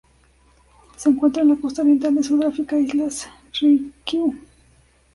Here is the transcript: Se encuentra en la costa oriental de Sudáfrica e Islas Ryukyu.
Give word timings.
Se 0.97 1.09
encuentra 1.09 1.43
en 1.43 1.49
la 1.49 1.57
costa 1.57 1.83
oriental 1.83 2.15
de 2.15 2.23
Sudáfrica 2.23 2.75
e 2.75 2.81
Islas 2.81 3.29
Ryukyu. 3.61 4.33